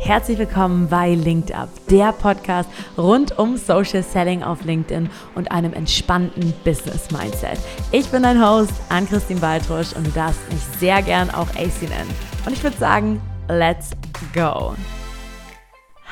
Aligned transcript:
Herzlich 0.00 0.38
willkommen 0.38 0.88
bei 0.88 1.14
Linked 1.14 1.52
Up, 1.52 1.68
der 1.90 2.12
Podcast 2.12 2.70
rund 2.96 3.36
um 3.36 3.56
Social 3.56 4.02
Selling 4.02 4.44
auf 4.44 4.64
LinkedIn 4.64 5.10
und 5.34 5.50
einem 5.50 5.72
entspannten 5.72 6.54
Business 6.64 7.10
Mindset. 7.10 7.58
Ich 7.90 8.08
bin 8.08 8.22
dein 8.22 8.40
Host, 8.40 8.72
Ann-Christine 8.90 9.40
Baltrusch 9.40 9.92
und 9.94 10.06
du 10.06 10.10
darfst 10.12 10.40
mich 10.52 10.62
sehr 10.78 11.02
gern 11.02 11.30
auch 11.30 11.48
AC 11.50 11.82
nennen. 11.82 12.14
Und 12.46 12.52
ich 12.52 12.62
würde 12.62 12.78
sagen, 12.78 13.20
let's 13.48 13.90
go. 14.32 14.74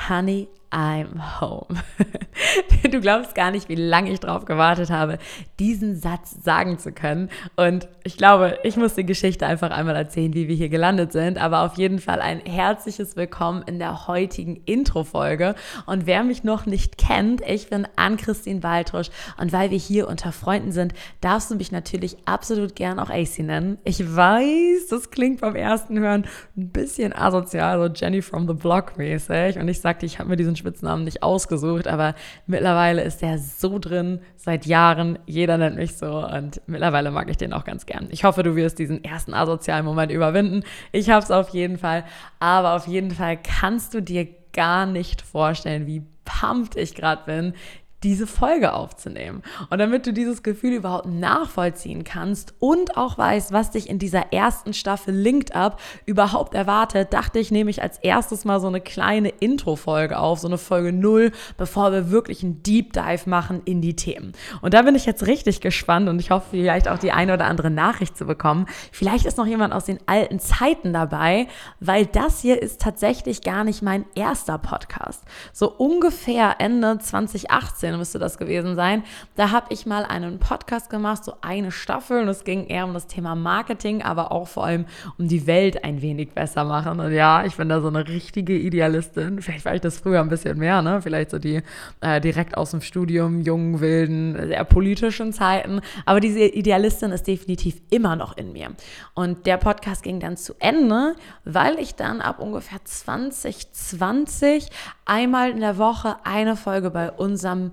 Honey, 0.08 0.48
I'm 0.70 1.40
home. 1.40 1.82
du 2.90 3.00
glaubst 3.00 3.34
gar 3.34 3.50
nicht, 3.50 3.68
wie 3.68 3.76
lange 3.76 4.10
ich 4.10 4.20
darauf 4.20 4.44
gewartet 4.44 4.90
habe, 4.90 5.18
diesen 5.58 5.96
Satz 5.96 6.36
sagen 6.42 6.78
zu 6.78 6.92
können. 6.92 7.30
Und 7.56 7.88
ich 8.04 8.16
glaube, 8.16 8.58
ich 8.62 8.76
muss 8.76 8.94
die 8.94 9.06
Geschichte 9.06 9.46
einfach 9.46 9.70
einmal 9.70 9.96
erzählen, 9.96 10.34
wie 10.34 10.48
wir 10.48 10.56
hier 10.56 10.68
gelandet 10.68 11.12
sind. 11.12 11.38
Aber 11.38 11.62
auf 11.62 11.76
jeden 11.76 11.98
Fall 11.98 12.20
ein 12.20 12.40
herzliches 12.40 13.16
Willkommen 13.16 13.62
in 13.62 13.78
der 13.78 14.06
heutigen 14.06 14.56
Intro-Folge. 14.64 15.54
Und 15.86 16.06
wer 16.06 16.24
mich 16.24 16.44
noch 16.44 16.66
nicht 16.66 16.98
kennt, 16.98 17.42
ich 17.46 17.70
bin 17.70 17.86
Ann-Christine 17.96 18.62
Waldrusch. 18.62 19.08
Und 19.38 19.52
weil 19.52 19.70
wir 19.70 19.78
hier 19.78 20.08
unter 20.08 20.32
Freunden 20.32 20.72
sind, 20.72 20.94
darfst 21.20 21.50
du 21.50 21.54
mich 21.54 21.72
natürlich 21.72 22.16
absolut 22.24 22.74
gern 22.76 22.98
auch 22.98 23.10
AC 23.10 23.38
nennen. 23.38 23.78
Ich 23.84 24.00
weiß, 24.16 24.88
das 24.90 25.10
klingt 25.10 25.40
beim 25.40 25.56
ersten 25.56 25.98
Hören 25.98 26.26
ein 26.56 26.68
bisschen 26.70 27.12
asozial, 27.14 27.78
so 27.78 27.92
Jenny 27.94 28.20
from 28.20 28.46
the 28.46 28.54
Block 28.54 28.98
mäßig. 28.98 29.58
Und 29.58 29.68
ich 29.68 29.80
sagte, 29.80 30.06
ich 30.06 30.18
habe 30.18 30.28
mir 30.28 30.36
diesen 30.36 30.55
Spitznamen 30.56 31.04
nicht 31.04 31.22
ausgesucht, 31.22 31.86
aber 31.86 32.14
mittlerweile 32.46 33.02
ist 33.02 33.22
der 33.22 33.38
so 33.38 33.78
drin, 33.78 34.20
seit 34.36 34.66
Jahren. 34.66 35.18
Jeder 35.26 35.58
nennt 35.58 35.76
mich 35.76 35.96
so 35.96 36.26
und 36.26 36.60
mittlerweile 36.66 37.10
mag 37.10 37.30
ich 37.30 37.36
den 37.36 37.52
auch 37.52 37.64
ganz 37.64 37.86
gern. 37.86 38.08
Ich 38.10 38.24
hoffe, 38.24 38.42
du 38.42 38.56
wirst 38.56 38.78
diesen 38.78 39.04
ersten 39.04 39.34
asozialen 39.34 39.84
Moment 39.84 40.10
überwinden. 40.12 40.62
Ich 40.92 41.10
habe 41.10 41.22
es 41.22 41.30
auf 41.30 41.50
jeden 41.50 41.78
Fall, 41.78 42.04
aber 42.40 42.74
auf 42.74 42.86
jeden 42.86 43.10
Fall 43.10 43.38
kannst 43.42 43.94
du 43.94 44.00
dir 44.00 44.26
gar 44.52 44.86
nicht 44.86 45.22
vorstellen, 45.22 45.86
wie 45.86 46.02
pumped 46.24 46.76
ich 46.76 46.94
gerade 46.94 47.22
bin, 47.26 47.54
diese 48.02 48.26
Folge 48.26 48.74
aufzunehmen. 48.74 49.42
Und 49.70 49.78
damit 49.78 50.06
du 50.06 50.12
dieses 50.12 50.42
Gefühl 50.42 50.74
überhaupt 50.74 51.06
nachvollziehen 51.06 52.04
kannst 52.04 52.54
und 52.58 52.96
auch 52.96 53.16
weißt, 53.16 53.52
was 53.52 53.70
dich 53.70 53.88
in 53.88 53.98
dieser 53.98 54.32
ersten 54.32 54.74
Staffel 54.74 55.14
Linked 55.14 55.54
Up 55.54 55.80
überhaupt 56.04 56.54
erwartet, 56.54 57.12
dachte 57.12 57.38
ich, 57.38 57.50
nehme 57.50 57.70
ich 57.70 57.82
als 57.82 57.98
erstes 57.98 58.44
mal 58.44 58.60
so 58.60 58.66
eine 58.66 58.80
kleine 58.80 59.30
Intro-Folge 59.30 60.18
auf, 60.18 60.40
so 60.40 60.48
eine 60.48 60.58
Folge 60.58 60.92
null, 60.92 61.32
bevor 61.56 61.90
wir 61.90 62.10
wirklich 62.10 62.42
einen 62.42 62.62
Deep 62.62 62.92
Dive 62.92 63.28
machen 63.28 63.62
in 63.64 63.80
die 63.80 63.96
Themen. 63.96 64.32
Und 64.60 64.74
da 64.74 64.82
bin 64.82 64.94
ich 64.94 65.06
jetzt 65.06 65.26
richtig 65.26 65.60
gespannt 65.60 66.08
und 66.08 66.20
ich 66.20 66.30
hoffe 66.30 66.48
vielleicht 66.50 66.88
auch 66.88 66.98
die 66.98 67.12
eine 67.12 67.34
oder 67.34 67.46
andere 67.46 67.70
Nachricht 67.70 68.16
zu 68.16 68.26
bekommen. 68.26 68.66
Vielleicht 68.92 69.24
ist 69.24 69.38
noch 69.38 69.46
jemand 69.46 69.72
aus 69.72 69.86
den 69.86 69.98
alten 70.06 70.38
Zeiten 70.38 70.92
dabei, 70.92 71.48
weil 71.80 72.04
das 72.04 72.40
hier 72.40 72.60
ist 72.60 72.80
tatsächlich 72.80 73.40
gar 73.40 73.64
nicht 73.64 73.82
mein 73.82 74.04
erster 74.14 74.58
Podcast. 74.58 75.24
So 75.52 75.72
ungefähr 75.72 76.56
Ende 76.58 76.98
2018 76.98 77.85
2018 77.86 77.98
müsste 77.98 78.18
das 78.18 78.38
gewesen 78.38 78.74
sein. 78.74 79.02
Da 79.36 79.50
habe 79.50 79.66
ich 79.70 79.86
mal 79.86 80.04
einen 80.04 80.38
Podcast 80.38 80.90
gemacht, 80.90 81.24
so 81.24 81.34
eine 81.40 81.70
Staffel 81.70 82.22
und 82.22 82.28
es 82.28 82.44
ging 82.44 82.66
eher 82.66 82.84
um 82.84 82.94
das 82.94 83.06
Thema 83.06 83.34
Marketing, 83.34 84.02
aber 84.02 84.32
auch 84.32 84.48
vor 84.48 84.64
allem 84.64 84.86
um 85.18 85.28
die 85.28 85.46
Welt 85.46 85.84
ein 85.84 86.02
wenig 86.02 86.30
besser 86.30 86.64
machen. 86.64 87.00
Und 87.00 87.12
ja, 87.12 87.44
ich 87.44 87.56
bin 87.56 87.68
da 87.68 87.80
so 87.80 87.88
eine 87.88 88.06
richtige 88.08 88.56
Idealistin. 88.56 89.40
Vielleicht 89.40 89.64
war 89.64 89.74
ich 89.74 89.80
das 89.80 89.98
früher 89.98 90.20
ein 90.20 90.28
bisschen 90.28 90.58
mehr, 90.58 90.82
ne? 90.82 91.00
Vielleicht 91.02 91.30
so 91.30 91.38
die 91.38 91.62
äh, 92.00 92.20
direkt 92.20 92.56
aus 92.56 92.70
dem 92.72 92.80
Studium, 92.80 93.40
jungen, 93.40 93.80
wilden, 93.80 94.36
sehr 94.48 94.64
politischen 94.64 95.32
Zeiten. 95.32 95.80
Aber 96.04 96.20
diese 96.20 96.40
Idealistin 96.40 97.10
ist 97.12 97.26
definitiv 97.26 97.80
immer 97.90 98.16
noch 98.16 98.36
in 98.36 98.52
mir. 98.52 98.70
Und 99.14 99.46
der 99.46 99.56
Podcast 99.56 100.02
ging 100.02 100.20
dann 100.20 100.36
zu 100.36 100.54
Ende, 100.58 101.14
weil 101.44 101.78
ich 101.78 101.94
dann 101.94 102.20
ab 102.20 102.40
ungefähr 102.40 102.78
2020 102.84 104.70
einmal 105.04 105.50
in 105.50 105.60
der 105.60 105.78
Woche 105.78 106.16
eine 106.24 106.56
Folge 106.56 106.90
bei 106.90 107.10
unserem 107.10 107.72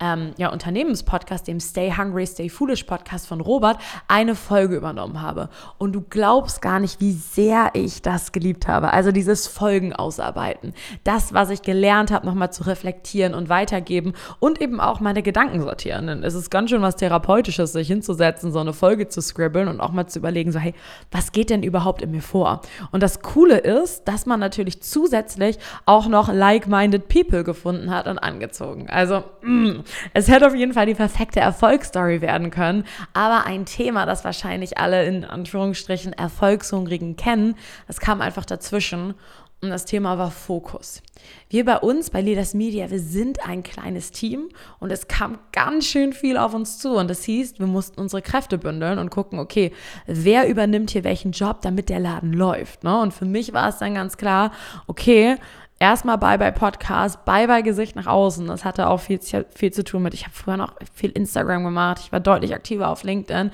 ähm, 0.00 0.32
ja, 0.38 0.50
Unternehmenspodcast, 0.50 1.46
dem 1.46 1.60
Stay 1.60 1.92
Hungry, 1.96 2.26
Stay 2.26 2.48
Foolish 2.48 2.84
Podcast 2.84 3.26
von 3.26 3.40
Robert, 3.40 3.78
eine 4.08 4.34
Folge 4.34 4.76
übernommen 4.76 5.20
habe. 5.20 5.50
Und 5.78 5.92
du 5.92 6.02
glaubst 6.08 6.62
gar 6.62 6.80
nicht, 6.80 7.00
wie 7.00 7.12
sehr 7.12 7.70
ich 7.74 8.02
das 8.02 8.32
geliebt 8.32 8.66
habe. 8.66 8.92
Also 8.92 9.12
dieses 9.12 9.46
Folgen 9.46 9.92
ausarbeiten. 9.92 10.74
Das, 11.04 11.34
was 11.34 11.50
ich 11.50 11.62
gelernt 11.62 12.10
habe, 12.10 12.26
nochmal 12.26 12.52
zu 12.52 12.66
reflektieren 12.66 13.34
und 13.34 13.48
weitergeben 13.48 14.14
und 14.38 14.60
eben 14.60 14.80
auch 14.80 15.00
meine 15.00 15.22
Gedanken 15.22 15.60
sortieren. 15.60 16.06
Denn 16.06 16.24
es 16.24 16.34
ist 16.34 16.50
ganz 16.50 16.70
schön 16.70 16.82
was 16.82 16.96
Therapeutisches, 16.96 17.72
sich 17.72 17.88
hinzusetzen, 17.88 18.52
so 18.52 18.58
eine 18.58 18.72
Folge 18.72 19.08
zu 19.08 19.20
scribbeln 19.20 19.68
und 19.68 19.80
auch 19.80 19.92
mal 19.92 20.06
zu 20.06 20.18
überlegen, 20.18 20.52
so, 20.52 20.58
hey, 20.58 20.74
was 21.10 21.32
geht 21.32 21.50
denn 21.50 21.62
überhaupt 21.62 22.02
in 22.02 22.10
mir 22.10 22.22
vor? 22.22 22.62
Und 22.90 23.02
das 23.02 23.20
Coole 23.20 23.58
ist, 23.58 24.08
dass 24.08 24.26
man 24.26 24.40
natürlich 24.40 24.82
zusätzlich 24.82 25.58
auch 25.86 26.08
noch 26.08 26.32
like-minded 26.32 27.08
people 27.08 27.44
gefunden 27.44 27.90
hat 27.90 28.06
und 28.06 28.18
angezogen. 28.18 28.88
Also, 28.88 29.24
mm, 29.42 29.80
es 30.14 30.28
hätte 30.28 30.46
auf 30.46 30.54
jeden 30.54 30.72
Fall 30.72 30.86
die 30.86 30.94
perfekte 30.94 31.40
Erfolgsstory 31.40 32.20
werden 32.20 32.50
können, 32.50 32.84
aber 33.12 33.46
ein 33.46 33.66
Thema, 33.66 34.06
das 34.06 34.24
wahrscheinlich 34.24 34.78
alle 34.78 35.04
in 35.04 35.24
Anführungsstrichen 35.24 36.12
Erfolgshungrigen 36.12 37.16
kennen, 37.16 37.56
das 37.86 38.00
kam 38.00 38.20
einfach 38.20 38.44
dazwischen 38.44 39.14
und 39.62 39.68
das 39.68 39.84
Thema 39.84 40.16
war 40.16 40.30
Fokus. 40.30 41.02
Wir 41.50 41.66
bei 41.66 41.76
uns, 41.76 42.08
bei 42.08 42.22
Leaders 42.22 42.54
Media, 42.54 42.90
wir 42.90 42.98
sind 42.98 43.46
ein 43.46 43.62
kleines 43.62 44.10
Team 44.10 44.48
und 44.78 44.90
es 44.90 45.06
kam 45.06 45.38
ganz 45.52 45.84
schön 45.84 46.14
viel 46.14 46.38
auf 46.38 46.54
uns 46.54 46.78
zu. 46.78 46.94
Und 46.94 47.10
das 47.10 47.24
hieß, 47.24 47.58
wir 47.58 47.66
mussten 47.66 48.00
unsere 48.00 48.22
Kräfte 48.22 48.56
bündeln 48.56 48.98
und 48.98 49.10
gucken, 49.10 49.38
okay, 49.38 49.72
wer 50.06 50.48
übernimmt 50.48 50.92
hier 50.92 51.04
welchen 51.04 51.32
Job, 51.32 51.60
damit 51.60 51.90
der 51.90 52.00
Laden 52.00 52.32
läuft. 52.32 52.84
Ne? 52.84 53.00
Und 53.00 53.12
für 53.12 53.26
mich 53.26 53.52
war 53.52 53.68
es 53.68 53.76
dann 53.76 53.94
ganz 53.94 54.16
klar, 54.16 54.52
okay, 54.86 55.36
erstmal 55.80 56.18
Bye 56.18 56.38
Bye 56.38 56.52
Podcast, 56.52 57.24
Bye 57.24 57.48
Bye 57.48 57.64
Gesicht 57.64 57.96
nach 57.96 58.06
außen. 58.06 58.46
Das 58.46 58.64
hatte 58.64 58.86
auch 58.86 59.00
viel, 59.00 59.18
viel 59.20 59.72
zu 59.72 59.82
tun 59.82 60.02
mit, 60.02 60.14
ich 60.14 60.24
habe 60.24 60.34
früher 60.34 60.56
noch 60.56 60.74
viel 60.94 61.10
Instagram 61.10 61.64
gemacht, 61.64 61.98
ich 62.04 62.12
war 62.12 62.20
deutlich 62.20 62.54
aktiver 62.54 62.88
auf 62.88 63.02
LinkedIn. 63.02 63.50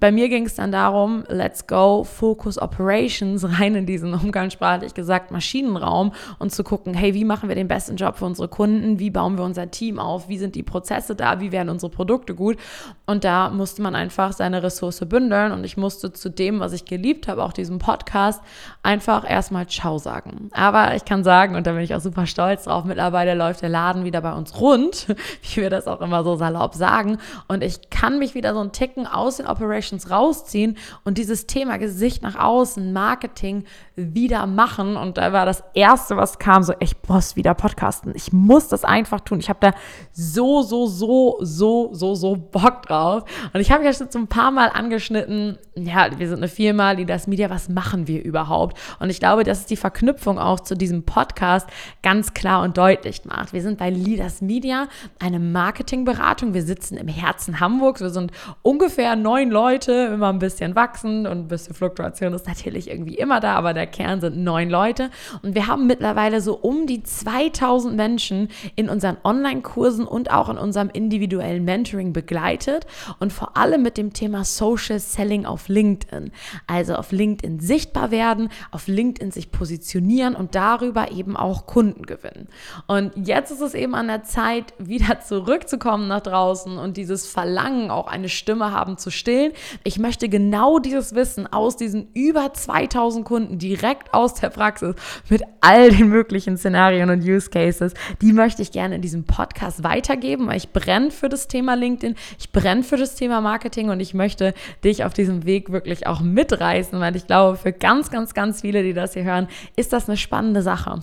Bei 0.00 0.10
mir 0.10 0.30
ging 0.30 0.46
es 0.46 0.54
dann 0.54 0.72
darum, 0.72 1.24
let's 1.28 1.66
go, 1.66 2.04
Focus 2.04 2.58
Operations, 2.58 3.46
rein 3.60 3.74
in 3.74 3.84
diesen 3.84 4.14
umgangssprachlich 4.14 4.94
gesagt 4.94 5.30
Maschinenraum 5.30 6.12
und 6.38 6.52
zu 6.52 6.64
gucken, 6.64 6.94
hey, 6.94 7.12
wie 7.12 7.26
machen 7.26 7.50
wir 7.50 7.54
den 7.54 7.68
besten 7.68 7.96
Job 7.96 8.16
für 8.16 8.24
unsere 8.24 8.48
Kunden? 8.48 8.98
Wie 8.98 9.10
bauen 9.10 9.36
wir 9.36 9.44
unser 9.44 9.70
Team 9.70 9.98
auf? 9.98 10.28
Wie 10.30 10.38
sind 10.38 10.54
die 10.54 10.62
Prozesse 10.62 11.14
da? 11.14 11.40
Wie 11.40 11.52
werden 11.52 11.68
unsere 11.68 11.92
Produkte 11.92 12.34
gut? 12.34 12.56
Und 13.04 13.24
da 13.24 13.50
musste 13.50 13.82
man 13.82 13.94
einfach 13.94 14.32
seine 14.32 14.62
Ressource 14.62 15.00
bündeln 15.00 15.52
und 15.52 15.64
ich 15.64 15.76
musste 15.76 16.12
zu 16.12 16.30
dem, 16.30 16.60
was 16.60 16.72
ich 16.72 16.86
geliebt 16.86 17.28
habe, 17.28 17.44
auch 17.44 17.52
diesem 17.52 17.78
Podcast, 17.78 18.42
einfach 18.82 19.28
erstmal 19.28 19.66
Ciao 19.66 19.98
sagen. 19.98 20.48
Aber 20.52 20.94
ich 20.94 21.04
kann 21.04 21.24
sagen, 21.24 21.56
und 21.56 21.66
da 21.66 21.72
bin 21.72 21.82
ich 21.82 21.94
auch 21.94 22.00
super 22.00 22.26
stolz 22.26 22.64
drauf, 22.64 22.84
mittlerweile 22.84 23.34
läuft 23.34 23.60
der 23.60 23.68
Laden 23.68 24.04
wieder 24.04 24.22
bei 24.22 24.32
uns 24.32 24.58
rund, 24.58 25.08
wie 25.42 25.60
wir 25.60 25.68
das 25.68 25.86
auch 25.86 26.00
immer 26.00 26.24
so 26.24 26.36
salopp 26.36 26.74
sagen. 26.74 27.18
Und 27.48 27.62
ich 27.62 27.90
kann 27.90 28.18
mich 28.18 28.34
wieder 28.34 28.54
so 28.54 28.60
ein 28.60 28.72
Ticken 28.72 29.06
aus 29.06 29.36
den 29.36 29.46
Operations 29.46 29.89
Connections 29.90 30.10
rausziehen 30.10 30.76
und 31.04 31.18
dieses 31.18 31.46
Thema 31.46 31.78
Gesicht 31.78 32.22
nach 32.22 32.36
außen, 32.36 32.92
Marketing 32.92 33.64
wieder 33.96 34.46
machen. 34.46 34.96
Und 34.96 35.18
da 35.18 35.32
war 35.32 35.46
das 35.46 35.62
Erste, 35.74 36.16
was 36.16 36.38
kam, 36.38 36.62
so, 36.62 36.72
ich 36.80 36.96
muss 37.08 37.36
wieder 37.36 37.54
podcasten. 37.54 38.12
Ich 38.14 38.32
muss 38.32 38.68
das 38.68 38.84
einfach 38.84 39.20
tun. 39.20 39.40
Ich 39.40 39.48
habe 39.48 39.58
da 39.60 39.72
so, 40.12 40.62
so, 40.62 40.86
so, 40.86 41.38
so, 41.40 41.90
so, 41.92 42.14
so 42.14 42.36
Bock 42.36 42.82
drauf. 42.82 43.24
Und 43.52 43.60
ich 43.60 43.70
habe 43.70 43.84
ja 43.84 43.92
schon 43.92 44.10
so 44.10 44.18
ein 44.18 44.28
paar 44.28 44.50
Mal 44.50 44.68
angeschnitten, 44.68 45.58
ja, 45.74 46.18
wir 46.18 46.28
sind 46.28 46.38
eine 46.38 46.48
Firma, 46.48 46.94
die 46.94 47.06
das 47.06 47.26
Media, 47.26 47.50
was 47.50 47.68
machen 47.68 48.06
wir 48.06 48.22
überhaupt? 48.22 48.78
Und 48.98 49.10
ich 49.10 49.18
glaube, 49.18 49.44
dass 49.44 49.60
es 49.60 49.66
die 49.66 49.76
Verknüpfung 49.76 50.38
auch 50.38 50.60
zu 50.60 50.76
diesem 50.76 51.04
Podcast 51.04 51.68
ganz 52.02 52.34
klar 52.34 52.62
und 52.62 52.76
deutlich 52.76 53.24
macht. 53.24 53.52
Wir 53.52 53.62
sind 53.62 53.78
bei 53.78 53.90
Leaders 53.90 54.40
Media, 54.40 54.88
eine 55.18 55.38
Marketingberatung. 55.38 56.54
Wir 56.54 56.62
sitzen 56.62 56.96
im 56.96 57.08
Herzen 57.08 57.60
Hamburgs. 57.60 58.00
Wir 58.00 58.10
sind 58.10 58.32
ungefähr 58.62 59.16
neun 59.16 59.50
Leute 59.50 59.79
Leute, 59.80 60.12
immer 60.12 60.28
ein 60.28 60.38
bisschen 60.38 60.74
wachsen 60.74 61.26
und 61.26 61.38
ein 61.38 61.48
bisschen 61.48 61.74
Fluktuation 61.74 62.34
ist 62.34 62.46
natürlich 62.46 62.90
irgendwie 62.90 63.14
immer 63.14 63.40
da, 63.40 63.54
aber 63.54 63.72
der 63.72 63.86
Kern 63.86 64.20
sind 64.20 64.36
neun 64.36 64.68
Leute. 64.68 65.08
Und 65.42 65.54
wir 65.54 65.68
haben 65.68 65.86
mittlerweile 65.86 66.42
so 66.42 66.54
um 66.54 66.86
die 66.86 67.02
2000 67.02 67.96
Menschen 67.96 68.48
in 68.76 68.90
unseren 68.90 69.16
Online-Kursen 69.24 70.06
und 70.06 70.30
auch 70.30 70.50
in 70.50 70.58
unserem 70.58 70.90
individuellen 70.90 71.64
Mentoring 71.64 72.12
begleitet 72.12 72.86
und 73.20 73.32
vor 73.32 73.56
allem 73.56 73.80
mit 73.80 73.96
dem 73.96 74.12
Thema 74.12 74.44
Social 74.44 74.98
Selling 74.98 75.46
auf 75.46 75.68
LinkedIn. 75.68 76.30
Also 76.66 76.96
auf 76.96 77.10
LinkedIn 77.10 77.60
sichtbar 77.60 78.10
werden, 78.10 78.50
auf 78.72 78.86
LinkedIn 78.86 79.30
sich 79.30 79.50
positionieren 79.50 80.36
und 80.36 80.54
darüber 80.54 81.10
eben 81.10 81.38
auch 81.38 81.64
Kunden 81.64 82.04
gewinnen. 82.04 82.48
Und 82.86 83.12
jetzt 83.16 83.50
ist 83.50 83.62
es 83.62 83.72
eben 83.72 83.94
an 83.94 84.08
der 84.08 84.24
Zeit, 84.24 84.74
wieder 84.76 85.20
zurückzukommen 85.20 86.06
nach 86.06 86.20
draußen 86.20 86.76
und 86.76 86.98
dieses 86.98 87.26
Verlangen, 87.26 87.90
auch 87.90 88.08
eine 88.08 88.28
Stimme 88.28 88.72
haben 88.72 88.98
zu 88.98 89.10
stillen, 89.10 89.52
Ich 89.84 89.98
möchte 89.98 90.28
genau 90.28 90.78
dieses 90.78 91.14
Wissen 91.14 91.46
aus 91.46 91.76
diesen 91.76 92.08
über 92.14 92.52
2000 92.52 93.24
Kunden 93.24 93.58
direkt 93.58 94.12
aus 94.14 94.34
der 94.34 94.50
Praxis 94.50 94.94
mit 95.28 95.42
all 95.60 95.90
den 95.90 96.08
möglichen 96.08 96.56
Szenarien 96.56 97.10
und 97.10 97.22
Use 97.22 97.50
Cases, 97.50 97.94
die 98.20 98.32
möchte 98.32 98.62
ich 98.62 98.72
gerne 98.72 98.96
in 98.96 99.02
diesem 99.02 99.24
Podcast 99.24 99.82
weitergeben, 99.82 100.46
weil 100.46 100.56
ich 100.56 100.70
brenne 100.70 101.10
für 101.10 101.28
das 101.28 101.48
Thema 101.48 101.74
LinkedIn, 101.74 102.16
ich 102.38 102.52
brenne 102.52 102.82
für 102.82 102.96
das 102.96 103.14
Thema 103.14 103.40
Marketing 103.40 103.90
und 103.90 104.00
ich 104.00 104.14
möchte 104.14 104.54
dich 104.84 105.04
auf 105.04 105.12
diesem 105.12 105.44
Weg 105.44 105.70
wirklich 105.70 106.06
auch 106.06 106.20
mitreißen, 106.20 106.98
weil 107.00 107.16
ich 107.16 107.26
glaube, 107.26 107.56
für 107.56 107.72
ganz, 107.72 108.10
ganz, 108.10 108.34
ganz 108.34 108.60
viele, 108.62 108.82
die 108.82 108.94
das 108.94 109.14
hier 109.14 109.24
hören, 109.24 109.48
ist 109.76 109.92
das 109.92 110.08
eine 110.08 110.16
spannende 110.16 110.62
Sache. 110.62 111.02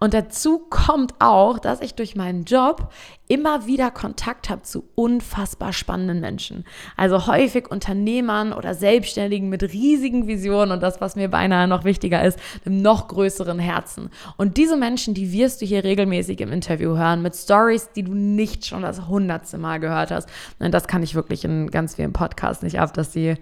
Und 0.00 0.14
dazu 0.14 0.58
kommt 0.70 1.14
auch, 1.18 1.58
dass 1.58 1.80
ich 1.80 1.94
durch 1.94 2.16
meinen 2.16 2.44
Job 2.44 2.90
immer 3.28 3.66
wieder 3.66 3.90
Kontakt 3.90 4.48
habe 4.48 4.62
zu 4.62 4.84
unfassbar 4.94 5.72
spannenden 5.72 6.20
Menschen. 6.20 6.64
Also 6.96 7.26
häufig 7.26 7.70
Unternehmern 8.06 8.52
oder 8.52 8.74
Selbstständigen 8.74 9.48
mit 9.48 9.64
riesigen 9.64 10.28
Visionen 10.28 10.70
und 10.70 10.80
das, 10.80 11.00
was 11.00 11.16
mir 11.16 11.28
beinahe 11.28 11.66
noch 11.66 11.82
wichtiger 11.82 12.22
ist, 12.22 12.38
einem 12.64 12.80
noch 12.80 13.08
größeren 13.08 13.58
Herzen. 13.58 14.10
Und 14.36 14.56
diese 14.56 14.76
Menschen, 14.76 15.12
die 15.12 15.32
wirst 15.32 15.60
du 15.60 15.66
hier 15.66 15.82
regelmäßig 15.82 16.40
im 16.40 16.52
Interview 16.52 16.96
hören, 16.96 17.20
mit 17.20 17.34
Stories, 17.34 17.90
die 17.96 18.04
du 18.04 18.14
nicht 18.14 18.64
schon 18.64 18.82
das 18.82 19.08
hundertste 19.08 19.58
Mal 19.58 19.80
gehört 19.80 20.12
hast. 20.12 20.28
Und 20.60 20.72
das 20.72 20.86
kann 20.86 21.02
ich 21.02 21.16
wirklich 21.16 21.44
in 21.44 21.68
ganz 21.68 21.96
vielen 21.96 22.12
Podcasts 22.12 22.62
nicht 22.62 22.78
ab, 22.78 22.94
dass 22.94 23.12
sie 23.12 23.34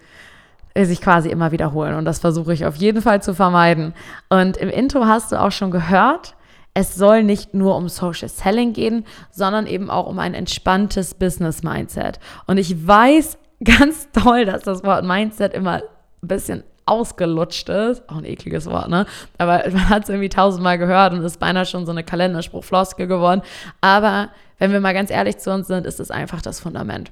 sich 0.75 1.03
quasi 1.03 1.29
immer 1.29 1.53
wiederholen. 1.53 1.95
Und 1.97 2.07
das 2.07 2.21
versuche 2.21 2.55
ich 2.55 2.65
auf 2.65 2.77
jeden 2.77 3.03
Fall 3.03 3.23
zu 3.23 3.35
vermeiden. 3.35 3.93
Und 4.31 4.57
im 4.57 4.71
Intro 4.71 5.05
hast 5.05 5.31
du 5.31 5.41
auch 5.41 5.53
schon 5.53 5.73
gehört, 5.73 6.37
es 6.73 6.95
soll 6.95 7.23
nicht 7.23 7.53
nur 7.53 7.77
um 7.77 7.91
Social 7.91 8.29
Selling 8.29 8.73
gehen, 8.73 9.05
sondern 9.31 9.67
eben 9.67 9.91
auch 9.91 10.07
um 10.07 10.19
ein 10.19 10.33
entspanntes 10.33 11.15
Business 11.15 11.63
Mindset. 11.63 12.19
Und 12.47 12.57
ich 12.57 12.87
weiß 12.87 13.39
ganz 13.65 14.09
toll, 14.13 14.45
dass 14.45 14.63
das 14.63 14.85
Wort 14.85 15.05
Mindset 15.05 15.55
immer 15.55 15.83
ein 16.23 16.29
bisschen 16.29 16.65
ausgelutscht 16.87 17.69
ist. 17.69 18.09
Auch 18.09 18.19
ein 18.19 18.25
ekliges 18.25 18.67
Wort, 18.67 18.89
ne? 18.89 19.07
Aber 19.39 19.65
man 19.71 19.89
hat 19.89 20.05
es 20.05 20.09
irgendwie 20.09 20.29
tausendmal 20.29 20.79
gehört 20.79 21.13
und 21.13 21.23
ist 21.23 21.41
beinahe 21.41 21.67
schon 21.67 21.87
so 21.87 21.93
eine 21.93 22.05
Kalenderspruchfloske 22.05 23.07
geworden. 23.07 23.43
Aber 23.81 24.31
wenn 24.59 24.73
wir 24.73 24.81
mal 24.81 24.95
ganz 24.95 25.11
ehrlich 25.11 25.39
zu 25.39 25.53
uns 25.53 25.67
sind, 25.67 25.87
ist 25.87 26.01
es 26.01 26.11
einfach 26.11 26.43
das 26.43 26.61
Fundament. 26.61 27.11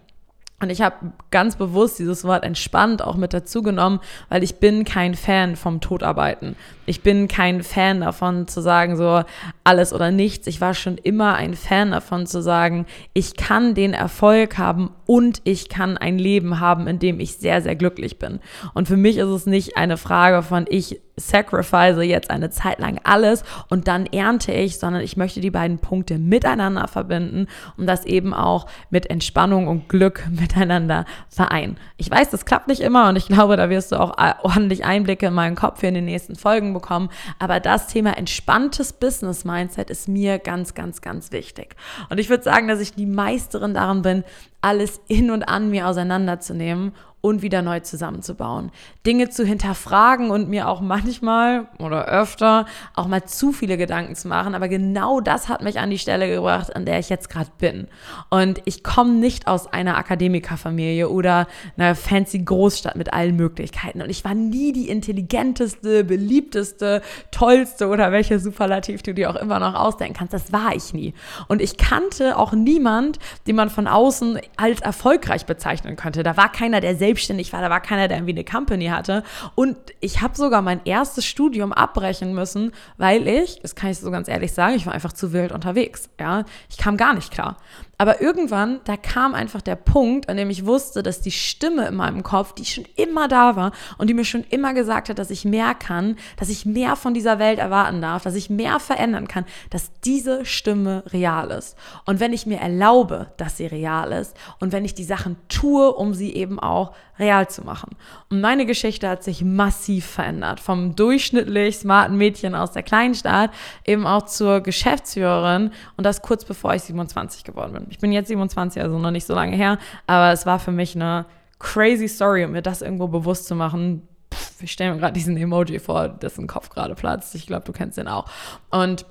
Und 0.63 0.71
ich 0.71 0.81
habe 0.81 1.13
ganz 1.33 1.57
bewusst 1.57 1.99
dieses 1.99 2.23
Wort 2.23 2.45
entspannt 2.45 3.03
auch 3.03 3.17
mit 3.17 3.35
dazu 3.35 3.63
genommen, 3.63 3.99
weil 4.29 4.45
ich 4.45 4.61
bin 4.61 4.85
kein 4.85 5.15
Fan 5.15 5.57
vom 5.57 5.81
Todarbeiten. 5.81 6.55
Ich 6.87 7.03
bin 7.03 7.27
kein 7.27 7.65
Fan 7.65 8.01
davon 8.01 8.47
zu 8.47 8.61
sagen, 8.61 8.97
so 8.97 9.25
alles 9.65 9.93
oder 9.93 10.13
nichts. 10.13 10.47
Ich 10.47 10.61
war 10.61 10.75
schon 10.75 10.99
immer 10.99 11.35
ein 11.35 11.55
Fan 11.55 11.91
davon 11.91 12.29
zu 12.29 12.41
sagen, 12.41 12.87
ich 13.13 13.35
kann 13.35 13.75
den 13.75 13.93
Erfolg 13.93 14.57
haben 14.57 14.93
und 15.05 15.41
ich 15.43 15.69
kann 15.69 15.99
ein 15.99 16.17
Leben 16.17 16.61
haben, 16.61 16.87
in 16.87 17.01
dem 17.01 17.19
ich 17.19 17.39
sehr, 17.39 17.61
sehr 17.61 17.75
glücklich 17.75 18.21
bin. 18.21 18.39
Und 18.73 18.87
für 18.87 18.97
mich 18.97 19.17
ist 19.17 19.29
es 19.29 19.47
nicht 19.47 19.77
eine 19.77 19.97
Frage 19.97 20.45
von, 20.45 20.67
ich 20.69 21.01
sacrifice 21.29 22.03
jetzt 22.03 22.31
eine 22.31 22.51
Zeit 22.51 22.79
lang 22.79 23.01
alles 23.05 23.45
und 23.69 23.89
dann 23.89 24.07
ernte 24.07 24.53
ich, 24.53 24.79
sondern 24.79 25.03
ich 25.03 25.17
möchte 25.17 25.41
die 25.41 25.51
beiden 25.51 25.79
Punkte 25.79 26.19
miteinander 26.19 26.89
verbinden 26.89 27.47
und 27.77 27.87
das 27.87 28.05
eben 28.05 28.35
auch 28.35 28.67
mit 28.91 29.09
Entspannung 29.11 29.69
und 29.69 29.89
Glück 29.89 30.27
miteinander 30.31 31.05
vereinen. 31.29 31.77
Ich 31.97 32.11
weiß, 32.11 32.31
das 32.31 32.45
klappt 32.45 32.69
nicht 32.69 32.81
immer 32.81 33.09
und 33.09 33.17
ich 33.17 33.27
glaube, 33.27 33.57
da 33.57 33.71
wirst 33.71 33.93
du 33.93 34.01
auch 34.01 34.17
ordentlich 34.43 34.85
Einblicke 34.85 35.27
in 35.27 35.35
meinen 35.35 35.57
Kopf 35.57 35.81
hier 35.81 35.89
in 35.89 35.95
den 35.95 36.05
nächsten 36.05 36.37
Folgen 36.37 36.75
bekommen, 36.75 37.09
aber 37.39 37.61
das 37.61 37.89
Thema 37.89 38.17
entspanntes 38.17 38.93
Business 38.93 39.45
Mindset 39.45 39.91
ist 39.91 40.09
mir 40.09 40.39
ganz, 40.39 40.75
ganz, 40.75 41.01
ganz 41.01 41.33
wichtig. 41.33 41.77
Und 42.11 42.19
ich 42.19 42.29
würde 42.29 42.43
sagen, 42.45 42.69
dass 42.69 42.81
ich 42.81 42.95
die 42.95 43.07
Meisterin 43.07 43.75
darin 43.75 44.03
bin, 44.03 44.25
alles 44.61 45.01
in 45.09 45.31
und 45.31 45.43
an 45.43 45.71
mir 45.71 45.89
auseinanderzunehmen 45.89 46.93
und 47.23 47.41
wieder 47.41 47.63
neu 47.63 47.81
zusammenzubauen. 47.81 48.73
Dinge 49.07 49.31
zu 49.31 49.47
hinterfragen 49.47 50.31
und 50.31 50.51
mir 50.51 50.69
auch 50.69 50.81
manchmal 50.81 51.69
oder 51.79 52.07
öfter 52.07 52.67
auch 52.95 53.07
mal 53.07 53.25
zu 53.25 53.53
viele 53.53 53.79
Gedanken 53.79 54.17
zu 54.17 54.29
machen. 54.29 54.55
Aber 54.55 54.69
genau 54.69 55.21
das 55.21 55.49
hat 55.49 55.63
mich 55.63 55.79
an 55.79 55.89
die 55.89 55.99
Stelle 55.99 56.29
gebracht, 56.29 56.75
an 56.75 56.85
der 56.85 56.99
ich 56.99 57.09
jetzt 57.09 57.31
gerade 57.31 57.51
bin. 57.59 57.87
Und 58.29 58.61
ich 58.65 58.83
komme 58.83 59.13
nicht 59.13 59.47
aus 59.47 59.73
einer 59.73 59.97
Akademikerfamilie 59.97 61.09
oder 61.09 61.47
einer 61.77 61.95
fancy 61.95 62.41
Großstadt 62.41 62.97
mit 62.97 63.13
allen 63.13 63.37
Möglichkeiten. 63.37 64.03
Und 64.03 64.11
ich 64.11 64.25
war 64.25 64.35
nie 64.35 64.73
die 64.73 64.89
intelligenteste, 64.89 66.03
beliebteste, 66.03 67.03
tollste 67.31 67.87
oder 67.87 68.11
welche 68.11 68.41
Superlativ 68.41 69.03
du 69.05 69.15
dir 69.15 69.31
auch 69.31 69.37
immer 69.37 69.61
noch 69.61 69.75
ausdenken 69.75 70.15
kannst. 70.15 70.35
Das 70.35 70.53
war 70.53 70.75
ich 70.75 70.93
nie. 70.93 71.15
Und 71.47 71.63
ich 71.63 71.77
kannte 71.77 72.37
auch 72.37 72.53
niemand, 72.53 73.21
den 73.47 73.55
man 73.55 73.71
von 73.71 73.87
außen 73.87 74.41
als 74.57 74.81
erfolgreich 74.81 75.47
bezeichnen 75.47 75.95
könnte. 75.95 76.25
Da 76.25 76.37
war 76.37 76.51
keiner, 76.51 76.81
der 76.81 76.97
selbst 76.97 77.12
selbstständig 77.13 77.53
war, 77.53 77.61
da 77.61 77.69
war 77.69 77.81
keiner, 77.81 78.09
der 78.09 78.17
irgendwie 78.17 78.33
eine 78.33 78.45
Company 78.45 78.87
hatte. 78.87 79.23
Und 79.55 79.77
ich 80.01 80.23
habe 80.23 80.35
sogar 80.35 80.63
mein 80.63 80.81
erstes 80.87 81.27
Studium 81.27 81.73
abbrechen 81.73 82.35
müssen, 82.35 82.73
weil 82.97 83.29
ich, 83.29 83.61
das 83.61 83.75
kann 83.75 83.91
ich 83.91 83.99
so 83.99 84.11
ganz 84.11 84.29
ehrlich 84.29 84.53
sagen, 84.53 84.75
ich 84.75 84.87
war 84.87 84.95
einfach 84.95 85.13
zu 85.13 85.33
wild 85.35 85.53
unterwegs. 85.53 86.09
Ja, 86.19 86.45
ich 86.71 86.79
kam 86.79 86.97
gar 86.97 87.13
nicht 87.15 87.31
klar. 87.31 87.59
Aber 88.03 88.21
irgendwann, 88.21 88.81
da 88.83 88.97
kam 88.97 89.33
einfach 89.33 89.63
der 89.63 89.77
Punkt, 89.77 90.29
an 90.29 90.37
dem 90.37 90.51
ich 90.51 90.67
wusste, 90.67 91.05
dass 91.05 91.21
die 91.21 91.31
Stimme 91.31 91.87
in 91.87 91.95
meinem 91.95 92.25
Kopf, 92.25 92.53
die 92.53 92.65
schon 92.65 92.85
immer 92.97 93.29
da 93.29 93.55
war 93.55 93.71
und 93.97 94.11
die 94.11 94.15
mir 94.15 94.25
schon 94.25 94.43
immer 94.51 94.75
gesagt 94.75 95.09
hat, 95.09 95.21
dass 95.21 95.31
ich 95.31 95.45
mehr 95.45 95.73
kann, 95.77 96.17
dass 96.37 96.49
ich 96.49 96.67
mehr 96.67 96.97
von 96.97 97.15
dieser 97.15 97.39
Welt 97.39 97.61
erwarten 97.61 98.01
darf, 98.01 98.25
dass 98.25 98.35
ich 98.35 98.51
mehr 98.51 98.81
verändern 98.81 99.29
kann, 99.29 99.45
dass 99.71 99.93
diese 100.01 100.45
Stimme 100.45 101.05
real 101.13 101.53
ist. 101.53 101.77
Und 102.05 102.19
wenn 102.19 102.33
ich 102.33 102.45
mir 102.45 102.59
erlaube, 102.59 103.29
dass 103.37 103.59
sie 103.59 103.67
real 103.67 104.11
ist 104.11 104.37
und 104.59 104.73
wenn 104.73 104.85
ich 104.85 104.97
die 104.97 105.05
Sachen 105.05 105.37
tue, 105.49 105.93
um 105.93 106.13
sie 106.13 106.35
eben 106.35 106.59
auch 106.59 106.97
real 107.21 107.49
zu 107.49 107.63
machen. 107.63 107.97
Und 108.31 108.41
meine 108.41 108.67
Geschichte 108.67 109.09
hat 109.09 109.23
sich 109.23 109.45
massiv 109.45 110.07
verändert. 110.07 110.61
Vom 110.61 110.97
durchschnittlich 110.97 111.79
smarten 111.79 112.17
Mädchen 112.17 112.55
aus 112.55 112.73
der 112.73 112.83
Kleinstadt 112.83 113.51
eben 113.87 114.07
auch 114.07 114.25
zur 114.25 114.61
Geschäftsführerin 114.61 115.71
und 115.97 116.05
das 116.05 116.23
kurz 116.23 116.45
bevor 116.45 116.75
ich 116.75 116.83
27 116.83 117.45
geworden 117.45 117.75
bin. 117.75 117.92
Ich 117.93 117.99
bin 117.99 118.11
jetzt 118.11 118.29
27, 118.29 118.83
also 118.83 118.99
noch 118.99 119.11
nicht 119.11 119.27
so 119.27 119.35
lange 119.35 119.55
her, 119.55 119.79
aber 120.07 120.33
es 120.33 120.47
war 120.47 120.59
für 120.59 120.73
mich 120.73 120.97
eine 120.97 121.27
crazy 121.59 122.09
Story, 122.09 122.43
um 122.43 122.53
mir 122.53 122.63
das 122.63 122.81
irgendwo 122.81 123.07
bewusst 123.07 123.47
zu 123.47 123.55
machen. 123.55 124.09
Pff, 124.33 124.63
ich 124.63 124.73
stelle 124.73 124.95
mir 124.95 124.99
gerade 124.99 125.13
diesen 125.13 125.37
Emoji 125.37 125.79
vor, 125.79 126.09
dessen 126.09 126.47
Kopf 126.47 126.71
gerade 126.71 126.95
platzt. 126.95 127.35
Ich 127.35 127.47
glaube, 127.47 127.67
du 127.67 127.73
kennst 127.73 127.99
den 127.99 128.09
auch. 128.09 128.25
Und 128.71 129.05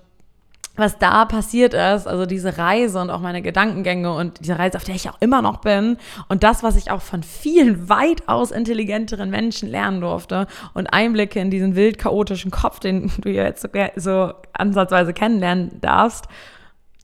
was 0.77 0.97
da 0.97 1.25
passiert 1.25 1.75
ist, 1.75 2.07
also 2.07 2.25
diese 2.25 2.57
Reise 2.57 2.99
und 2.99 3.11
auch 3.11 3.19
meine 3.19 3.43
Gedankengänge 3.43 4.11
und 4.15 4.39
diese 4.39 4.57
Reise, 4.57 4.77
auf 4.77 4.83
der 4.83 4.95
ich 4.95 5.07
auch 5.09 5.17
immer 5.19 5.43
noch 5.43 5.57
bin 5.57 5.97
und 6.27 6.41
das, 6.41 6.63
was 6.63 6.75
ich 6.75 6.89
auch 6.89 7.01
von 7.01 7.21
vielen 7.21 7.87
weitaus 7.87 8.49
intelligenteren 8.49 9.29
Menschen 9.29 9.69
lernen 9.69 10.01
durfte 10.01 10.47
und 10.73 10.87
Einblicke 10.87 11.39
in 11.39 11.51
diesen 11.51 11.75
wild 11.75 11.99
chaotischen 11.99 12.49
Kopf, 12.49 12.79
den 12.79 13.11
du 13.19 13.29
jetzt 13.29 13.61
so, 13.61 13.69
so 13.95 14.33
ansatzweise 14.53 15.13
kennenlernen 15.13 15.79
darfst, 15.81 16.27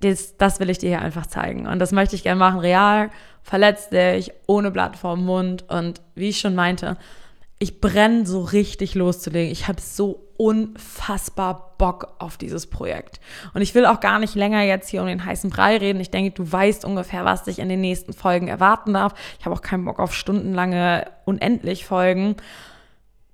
das, 0.02 0.38
das 0.38 0.60
will 0.60 0.70
ich 0.70 0.78
dir 0.78 0.90
hier 0.90 1.02
einfach 1.02 1.28
zeigen. 1.28 1.68
Und 1.68 1.80
das 1.80 1.92
möchte 1.92 2.16
ich 2.16 2.24
gerne 2.24 2.40
machen, 2.40 2.60
real, 2.60 3.10
verletzlich, 3.44 4.32
ohne 4.46 4.72
Blatt 4.72 4.96
vorm 4.96 5.26
Mund 5.26 5.66
und 5.70 6.02
wie 6.16 6.30
ich 6.30 6.40
schon 6.40 6.56
meinte, 6.56 6.98
ich 7.60 7.82
brenne 7.82 8.26
so 8.26 8.42
richtig 8.42 8.94
loszulegen. 8.94 9.52
Ich 9.52 9.68
habe 9.68 9.82
so 9.82 10.28
unfassbar 10.38 11.74
Bock 11.80 12.16
auf 12.20 12.38
dieses 12.38 12.68
Projekt. 12.68 13.20
Und 13.56 13.64
ich 13.64 13.74
will 13.74 13.88
auch 13.88 14.00
gar 14.00 14.20
nicht 14.20 14.36
länger 14.36 14.62
jetzt 14.62 14.90
hier 14.90 15.02
um 15.02 15.08
den 15.08 15.26
heißen 15.26 15.50
Brei 15.50 15.78
reden. 15.78 16.00
Ich 16.00 16.12
denke, 16.12 16.32
du 16.32 16.52
weißt 16.52 16.86
ungefähr, 16.86 17.26
was 17.26 17.46
dich 17.46 17.58
in 17.58 17.70
den 17.70 17.82
nächsten 17.82 18.14
Folgen 18.14 18.48
erwarten 18.48 18.94
darf. 18.94 19.16
Ich 19.40 19.46
habe 19.46 19.56
auch 19.56 19.62
keinen 19.62 19.86
Bock 19.86 20.00
auf 20.00 20.14
stundenlange, 20.14 21.08
unendlich 21.26 21.86
Folgen 21.86 22.36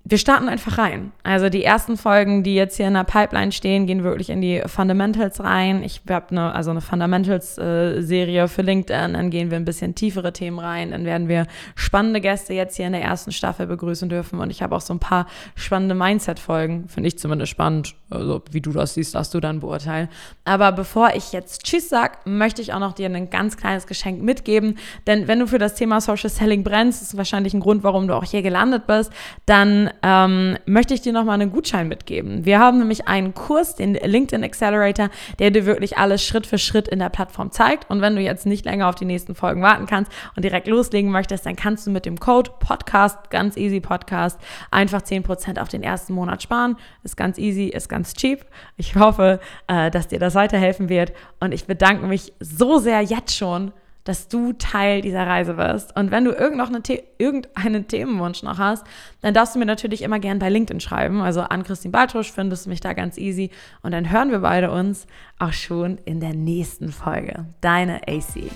wir 0.05 0.17
starten 0.17 0.49
einfach 0.49 0.77
rein. 0.77 1.13
Also 1.23 1.47
die 1.47 1.63
ersten 1.63 1.95
Folgen, 1.95 2.43
die 2.43 2.55
jetzt 2.55 2.75
hier 2.75 2.87
in 2.87 2.93
der 2.93 3.05
Pipeline 3.05 3.53
stehen, 3.53 3.87
gehen 3.87 4.03
wirklich 4.03 4.29
in 4.29 4.41
die 4.41 4.61
Fundamentals 4.65 5.41
rein. 5.41 5.81
Ich 5.81 6.01
habe 6.09 6.31
eine, 6.31 6.53
also 6.53 6.71
eine 6.71 6.81
Fundamentals-Serie 6.81 8.43
äh, 8.43 8.47
für 8.49 8.63
LinkedIn, 8.63 9.13
dann 9.13 9.29
gehen 9.29 9.49
wir 9.49 9.55
ein 9.55 9.63
bisschen 9.63 9.95
tiefere 9.95 10.33
Themen 10.33 10.59
rein, 10.59 10.91
dann 10.91 11.05
werden 11.05 11.29
wir 11.29 11.47
spannende 11.75 12.19
Gäste 12.19 12.53
jetzt 12.53 12.75
hier 12.75 12.87
in 12.87 12.91
der 12.91 13.01
ersten 13.01 13.31
Staffel 13.31 13.65
begrüßen 13.65 14.09
dürfen 14.09 14.39
und 14.39 14.49
ich 14.49 14.61
habe 14.61 14.75
auch 14.75 14.81
so 14.81 14.93
ein 14.93 14.99
paar 14.99 15.25
spannende 15.55 15.95
Mindset-Folgen, 15.95 16.89
finde 16.89 17.07
ich 17.07 17.17
zumindest 17.17 17.51
spannend. 17.51 17.95
Also 18.09 18.41
wie 18.51 18.61
du 18.61 18.71
das 18.71 18.95
siehst, 18.95 19.15
darfst 19.15 19.33
du 19.33 19.39
dann 19.39 19.61
beurteilen. 19.61 20.09
Aber 20.43 20.73
bevor 20.73 21.15
ich 21.15 21.31
jetzt 21.31 21.63
Tschüss 21.63 21.87
sag, 21.87 22.27
möchte 22.27 22.61
ich 22.61 22.73
auch 22.73 22.79
noch 22.79 22.93
dir 22.93 23.09
ein 23.09 23.29
ganz 23.29 23.55
kleines 23.55 23.87
Geschenk 23.87 24.21
mitgeben, 24.21 24.77
denn 25.07 25.29
wenn 25.29 25.39
du 25.39 25.47
für 25.47 25.59
das 25.59 25.75
Thema 25.75 26.01
Social 26.01 26.29
Selling 26.29 26.65
brennst, 26.65 27.01
ist 27.01 27.15
wahrscheinlich 27.15 27.53
ein 27.53 27.61
Grund, 27.61 27.83
warum 27.83 28.09
du 28.09 28.15
auch 28.15 28.25
hier 28.25 28.41
gelandet 28.41 28.85
bist, 28.85 29.09
dann 29.45 29.91
ähm, 30.01 30.57
möchte 30.65 30.93
ich 30.93 31.01
dir 31.01 31.13
nochmal 31.13 31.39
einen 31.39 31.51
Gutschein 31.51 31.87
mitgeben. 31.87 32.45
Wir 32.45 32.59
haben 32.59 32.79
nämlich 32.79 33.07
einen 33.07 33.33
Kurs, 33.33 33.75
den 33.75 33.93
LinkedIn 33.93 34.43
Accelerator, 34.43 35.09
der 35.39 35.51
dir 35.51 35.65
wirklich 35.65 35.97
alles 35.97 36.23
Schritt 36.23 36.47
für 36.47 36.57
Schritt 36.57 36.87
in 36.87 36.99
der 36.99 37.09
Plattform 37.09 37.51
zeigt. 37.51 37.89
Und 37.89 38.01
wenn 38.01 38.15
du 38.15 38.21
jetzt 38.21 38.45
nicht 38.45 38.65
länger 38.65 38.89
auf 38.89 38.95
die 38.95 39.05
nächsten 39.05 39.35
Folgen 39.35 39.61
warten 39.61 39.85
kannst 39.85 40.11
und 40.35 40.43
direkt 40.43 40.67
loslegen 40.67 41.11
möchtest, 41.11 41.45
dann 41.45 41.55
kannst 41.55 41.85
du 41.85 41.91
mit 41.91 42.05
dem 42.05 42.19
Code 42.19 42.51
Podcast, 42.59 43.29
ganz 43.29 43.57
easy 43.57 43.79
Podcast, 43.79 44.39
einfach 44.71 45.01
10% 45.01 45.59
auf 45.59 45.69
den 45.69 45.83
ersten 45.83 46.13
Monat 46.13 46.41
sparen. 46.41 46.77
Ist 47.03 47.17
ganz 47.17 47.37
easy, 47.37 47.65
ist 47.65 47.89
ganz 47.89 48.13
cheap. 48.13 48.45
Ich 48.77 48.95
hoffe, 48.95 49.39
äh, 49.67 49.91
dass 49.91 50.07
dir 50.07 50.19
das 50.19 50.35
weiterhelfen 50.35 50.89
wird. 50.89 51.13
Und 51.39 51.53
ich 51.53 51.65
bedanke 51.65 52.07
mich 52.07 52.33
so 52.39 52.79
sehr 52.79 53.01
jetzt 53.01 53.35
schon 53.35 53.71
dass 54.03 54.27
du 54.27 54.53
Teil 54.53 55.01
dieser 55.01 55.25
Reise 55.25 55.57
wirst. 55.57 55.95
Und 55.95 56.11
wenn 56.11 56.25
du 56.25 56.31
irgendeinen 56.31 56.83
The 56.85 57.03
irgendeinen 57.17 57.87
Themenwunsch 57.87 58.43
noch 58.43 58.57
hast, 58.57 58.85
dann 59.21 59.33
darfst 59.33 59.55
du 59.55 59.59
mir 59.59 59.65
natürlich 59.65 60.01
immer 60.01 60.19
gern 60.19 60.39
bei 60.39 60.49
LinkedIn 60.49 60.79
schreiben. 60.79 61.21
Also 61.21 61.41
an 61.41 61.63
Christine 61.63 61.91
Baltusch 61.91 62.31
findest 62.31 62.65
du 62.65 62.69
mich 62.69 62.81
da 62.81 62.93
ganz 62.93 63.17
easy. 63.17 63.51
Und 63.81 63.91
dann 63.91 64.11
hören 64.11 64.31
wir 64.31 64.39
beide 64.39 64.71
uns 64.71 65.07
auch 65.39 65.53
schon 65.53 65.97
in 66.05 66.19
der 66.19 66.33
nächsten 66.33 66.91
Folge. 66.91 67.45
Deine 67.61 68.01
AC. 68.07 68.51